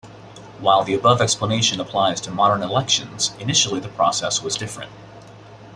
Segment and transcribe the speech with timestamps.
[0.59, 4.91] While the above explanation applies to modern elections, initially the process was different.